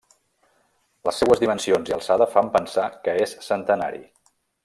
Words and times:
Les 1.09 1.19
seues 1.23 1.41
dimensions 1.43 1.91
i 1.91 1.95
alçada 1.99 2.27
fan 2.33 2.51
pensar 2.57 2.87
que 3.05 3.17
és 3.27 3.37
centenari. 3.51 4.05